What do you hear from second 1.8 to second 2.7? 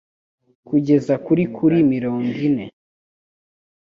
mirongi ine